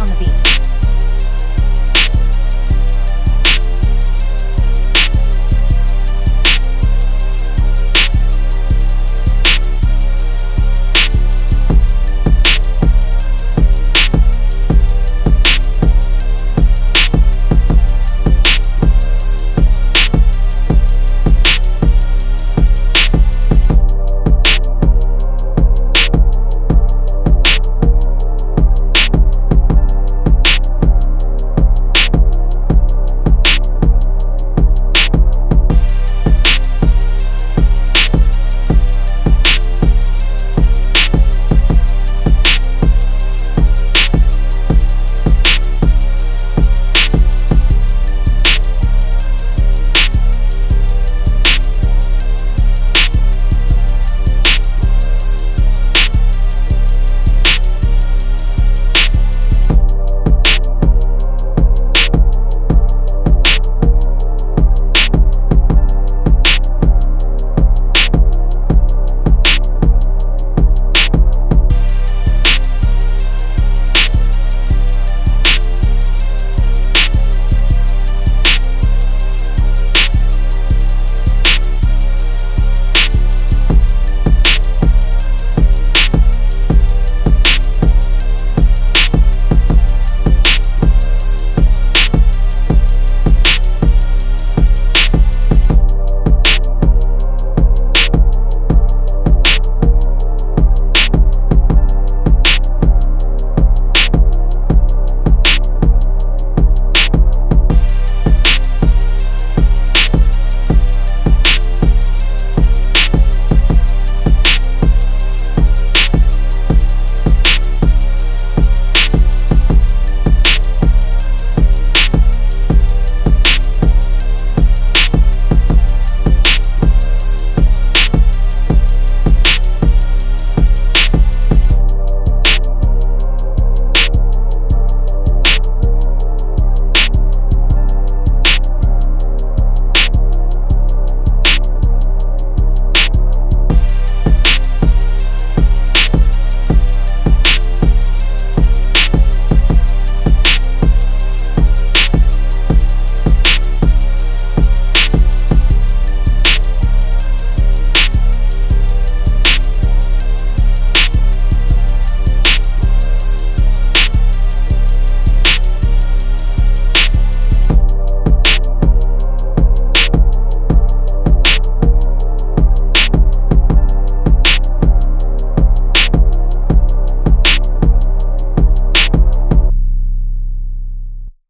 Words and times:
on 0.00 0.06
the 0.06 0.14
beat. 0.14 0.47